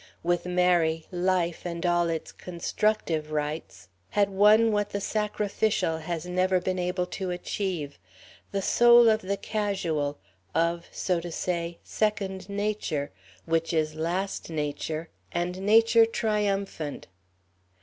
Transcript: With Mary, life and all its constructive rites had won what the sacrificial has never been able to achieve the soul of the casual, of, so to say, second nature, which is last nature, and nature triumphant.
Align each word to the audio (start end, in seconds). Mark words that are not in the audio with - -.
With 0.23 0.47
Mary, 0.47 1.05
life 1.11 1.63
and 1.63 1.85
all 1.85 2.09
its 2.09 2.31
constructive 2.31 3.31
rites 3.31 3.87
had 4.09 4.31
won 4.31 4.71
what 4.71 4.89
the 4.89 4.99
sacrificial 4.99 5.99
has 5.99 6.25
never 6.25 6.59
been 6.59 6.79
able 6.79 7.05
to 7.05 7.29
achieve 7.29 7.99
the 8.51 8.63
soul 8.63 9.09
of 9.09 9.21
the 9.21 9.37
casual, 9.37 10.17
of, 10.55 10.87
so 10.91 11.19
to 11.19 11.31
say, 11.31 11.77
second 11.83 12.49
nature, 12.49 13.11
which 13.45 13.73
is 13.73 13.93
last 13.93 14.49
nature, 14.49 15.11
and 15.31 15.61
nature 15.61 16.07
triumphant. 16.07 17.05